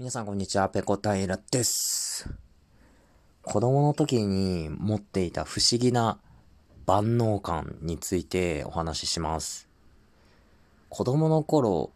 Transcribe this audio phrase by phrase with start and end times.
[0.00, 2.30] 皆さんこんにちは、ペコタイラです。
[3.42, 6.20] 子供の時に持っていた不思議な
[6.86, 9.68] 万能感についてお話しします。
[10.88, 11.90] 子供の頃、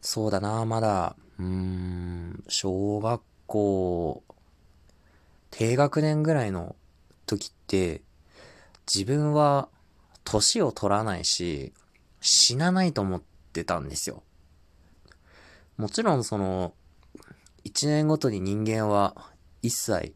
[0.00, 4.24] そうだな、まだ、うーん、小学校、
[5.52, 6.74] 低学年ぐらいの
[7.26, 8.02] 時って、
[8.92, 9.68] 自分は
[10.24, 11.72] 年を取らないし、
[12.20, 14.24] 死なないと思ってたんですよ。
[15.76, 16.74] もちろんその、
[17.64, 19.14] 一年ごとに人間は
[19.62, 20.14] 一切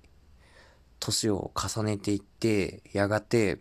[1.00, 3.58] 年を重ねていって、やがて、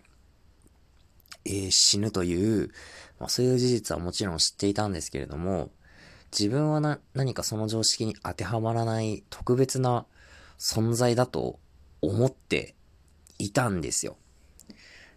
[1.45, 2.69] えー、死ぬという、
[3.19, 5.71] まあ、そういう事実はもちろん知っていたんですけれども、
[6.31, 10.05] 自分はな、何かその常識に当てはまらない特別な
[10.59, 11.59] 存在だと
[12.01, 12.75] 思って
[13.39, 14.17] いたんですよ。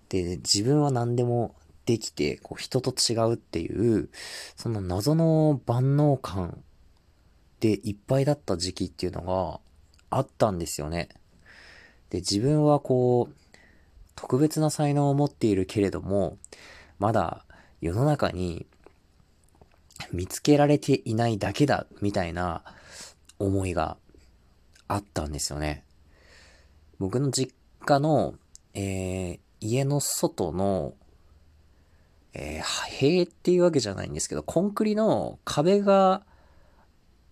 [0.09, 1.55] で、自分は何でも
[1.85, 4.09] できて、こう人と違うっていう、
[4.57, 6.65] その謎の万能感
[7.65, 9.59] でいっぱいだった時期っていうのが
[10.11, 11.09] あったんですよね。
[12.11, 13.35] で、自分はこう、
[14.17, 16.37] 特別な才能を持っているけれども、
[16.99, 17.47] まだ
[17.81, 18.67] 世の中に
[20.13, 22.63] 見つけられていないだけだ、みたいな
[23.39, 23.97] 思いが
[24.87, 25.85] あったんですよね。
[26.99, 27.55] 僕の実
[27.87, 28.35] 家の、
[28.75, 30.93] えー、家の外の、
[32.35, 36.27] えー、塀っていうわけじゃないんですけど、コンクリの壁が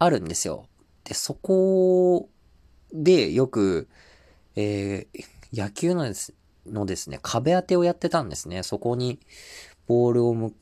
[0.03, 0.67] あるんですよ。
[1.05, 2.29] で、そこ
[2.93, 3.89] でよく、
[4.57, 6.35] えー、野球のです
[6.67, 8.63] のですね、壁当てをやってたんですね。
[8.63, 9.19] そこに
[9.87, 10.53] ボールを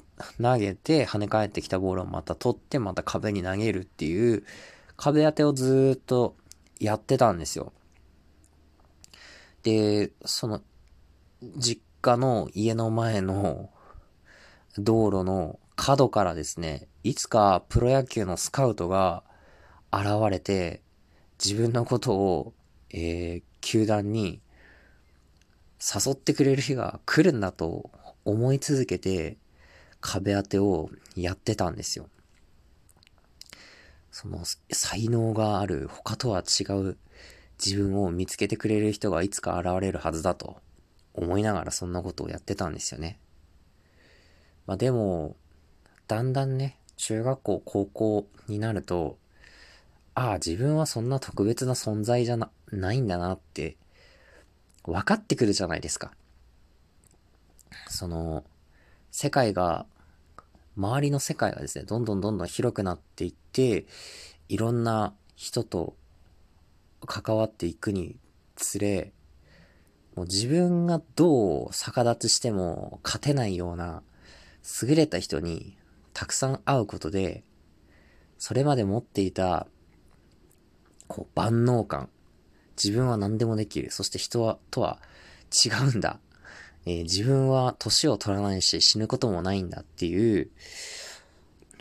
[0.40, 4.44] 投げて、跳ね返ってきたボールをまた取って、また壁に投げるっていう、
[4.96, 6.36] 壁当てをずっと
[6.78, 7.72] やってたんですよ。
[9.62, 10.62] で、その、
[11.56, 13.70] 実家の家の前の
[14.78, 19.22] 道路の角からですね、いつかプロ野球のスカウトが
[19.92, 20.82] 現れて、
[21.44, 22.54] 自分のことを、
[22.90, 24.40] えー、球団に
[25.80, 27.90] 誘ってくれる日が来るんだと
[28.24, 29.38] 思い続けて、
[30.00, 32.08] 壁当てをやってたんですよ。
[34.10, 36.98] その才能がある他とは違う
[37.64, 40.60] 自分を見つけてくれる人がいつか現れるはずだと
[41.14, 43.18] 思いながらそんなことをやってたんですよね。
[44.66, 45.36] まあでも、
[46.06, 49.18] だんだんね、中学校、高校になると、
[50.14, 53.76] ああ、自分はそんな特別な存在じゃな、ないんだなって、
[54.84, 56.12] 分かってくるじゃないですか。
[57.88, 58.44] その、
[59.10, 59.86] 世界が、
[60.76, 63.86] 周りの世界がですね、どんどんどんどん広くなっていって、
[64.48, 65.94] いろんな人と
[67.06, 68.18] 関わっていくに
[68.56, 69.12] つれ、
[70.16, 74.02] もう自分がどう逆立ちしても勝てないような
[74.82, 75.76] 優れた人に
[76.12, 77.44] たくさん会うことで、
[78.38, 79.66] それまで持っていた
[81.10, 82.08] こう、万能感。
[82.82, 83.90] 自分は何でもできる。
[83.90, 84.98] そして人は、とは
[85.52, 86.20] 違うんだ。
[86.86, 90.48] えー、自分は年を取らないし死ぬこともないんだっていう、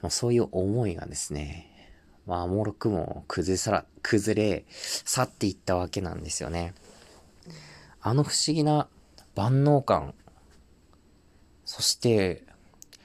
[0.02, 1.94] ま、そういう思いがですね、
[2.26, 6.74] まあ、もろくも崩さら、崩れ、去っていったわけなんですよね。
[8.02, 8.88] あの不思議な
[9.36, 10.16] 万能感、
[11.66, 12.44] そして、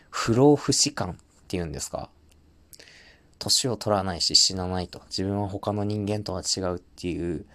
[0.09, 1.15] 不老不死感っ
[1.49, 2.09] ていうんですか
[3.45, 5.03] 年を取らないし死なないと。
[5.07, 7.47] 自分は他の人間とは違うっていう、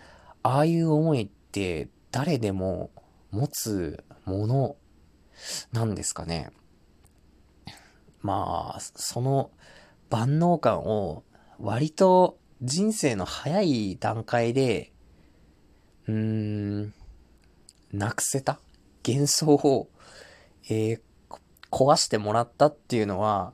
[0.44, 2.92] ああいう思いって誰でも
[3.32, 4.76] 持つもの
[5.72, 6.52] なんですかね。
[8.22, 9.52] まあ、その
[10.10, 11.24] 万能感を
[11.60, 14.92] 割と人生の早い段階で、
[16.08, 16.94] うーん、
[17.92, 18.60] なくせた？
[19.08, 19.90] 幻想を、
[20.70, 21.02] えー、
[21.72, 23.54] 壊してもらったっていうのは、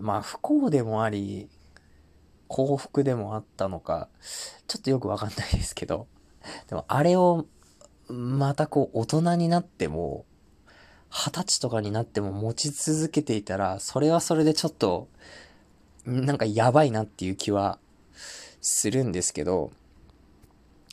[0.00, 1.48] まあ不幸でもあり、
[2.48, 4.08] 幸福でもあったのか、
[4.66, 6.06] ちょっとよくわかんないですけど、
[6.68, 7.46] でもあれを
[8.08, 10.24] またこう大人になっても、
[11.10, 15.08] 二十歳とかになっても持ち続けていたら、それはそれでちょっと、
[16.04, 17.78] なんかやばいなっていう気は
[18.60, 19.72] するんですけど、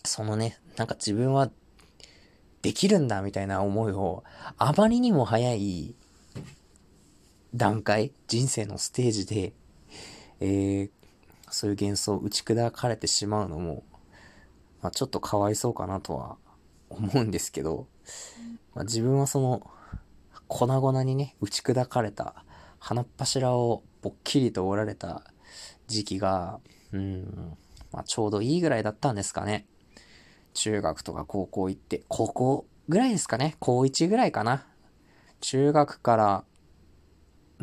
[0.06, 1.52] そのね、なんか自分は
[2.62, 4.24] できるんだみたいな思いを、
[4.58, 5.96] あまりにも早い
[7.56, 9.54] 段階、人生のステージで、
[10.40, 10.90] えー、
[11.50, 13.84] そういう幻想を打ち砕かれてしまうのも、
[14.82, 16.38] まあ、ちょっとかわいそうかなとは
[16.90, 17.88] 思うんですけど、
[18.74, 19.70] まあ、自分はその、
[20.48, 22.44] 粉々にね、打ち砕かれた、
[22.80, 25.24] 鼻っ柱をぽっきりと折られた
[25.88, 26.60] 時期が、
[26.92, 27.56] うん、
[27.92, 29.68] まあ、ちょうどいいぐらいだったんですかね。
[30.54, 33.56] 中学とか高校行って、高校ぐらいですかね。
[33.60, 34.66] 高1ぐらいかな。
[35.40, 36.44] 中学から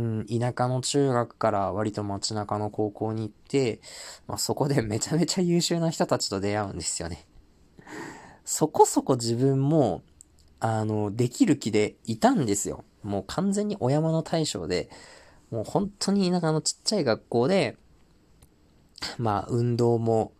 [0.00, 3.81] うん、田舎の中学から割と街中の高校に行って、
[4.26, 7.26] まあ、そこで めちゃめちゃ優秀な人たちと出会うんですよね。
[8.47, 10.02] そこそこ自分も、
[10.58, 12.85] あの、できる気でいたんですよ。
[13.02, 14.88] もう完全にお山の大将で、
[15.50, 17.76] もう本当に田舎のちっちゃい学校で、
[19.19, 20.32] まあ、運動も、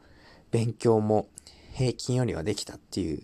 [0.51, 1.29] 勉強も、
[1.75, 3.23] 平均よりはできたっていう、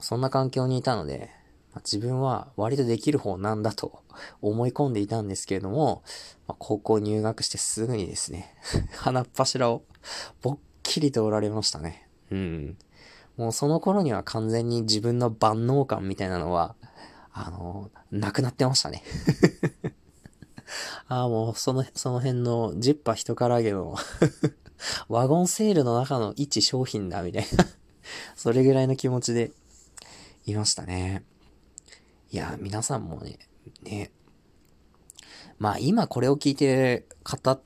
[0.00, 1.30] そんな環境にいたので、
[1.74, 4.02] まあ、自分は割とできる方なんだと
[4.40, 6.02] 思い込んでいたんですけれども、
[6.46, 8.54] まあ、高校入学してすぐにですね、
[8.96, 9.82] 鼻っ柱を
[10.40, 12.08] ぼっきりとおられましたね。
[12.30, 12.78] うん。
[13.36, 16.76] もうその頃には完全に自分の万能感みたいなのは、
[17.32, 19.02] あの、なくなってましたね。
[21.08, 23.96] ああ、もうその、その辺のジッパ人から揚げの
[25.08, 27.66] ワゴンセールの中の一商品だ、みたいな
[28.36, 29.50] それぐらいの気持ちで
[30.46, 31.24] いましたね。
[32.34, 33.38] いや、皆さんもね、
[33.84, 34.10] ね、
[35.60, 37.60] まあ今これを聞いてる方っ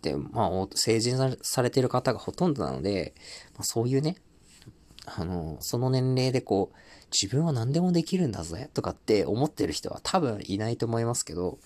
[0.00, 3.12] て、まあ成人されてる方がほとんどなので、
[3.52, 4.16] まあ、そういうね、
[5.04, 6.76] あの、その年齢でこう、
[7.12, 11.58] 自分は何でもできるんだぜとかって思ってる人は多分いないと思いますけど、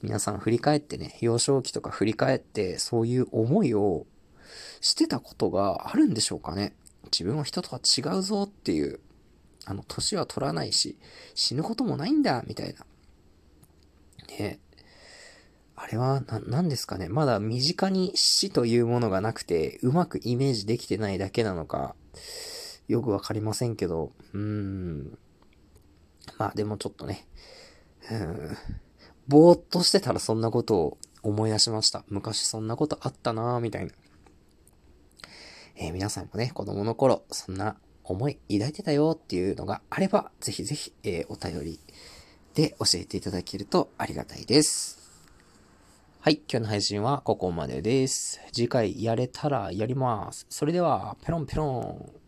[0.00, 4.06] 皆さん振り返ってね、幼少期とか振り返ってそういう思いを
[4.80, 6.72] してたことがあるんでしょうかね。
[7.06, 9.00] 自分は人とは違うぞっていう、
[9.70, 10.98] あの、年は取らないし、
[11.36, 12.84] 死ぬこともないんだ、みたいな。
[14.28, 14.58] ね
[15.76, 17.08] あれは、な、なんですかね。
[17.08, 21.94] まだ身近に死というものがなくて、うまくイメージできてないだけなのか、
[22.88, 25.18] よくわかりませんけど、うーん。
[26.36, 27.28] まあでもちょっとね、
[28.10, 28.56] うん。
[29.28, 32.04] ぼーっとしてたらそんなことを思い出しました。
[32.08, 33.92] 昔そんなことあったなぁ、みたいな。
[35.76, 37.76] えー、皆さんもね、子供の頃、そんな
[38.10, 41.80] 思い抱いてたよっていうのがあれば、ぜひぜひ、えー、お便り
[42.54, 44.98] で教えていただけるとありがたいです。
[46.20, 48.40] はい、今日の配信はここまでです。
[48.52, 50.44] 次回やれたらやります。
[50.50, 52.19] それでは、ペロンペロン。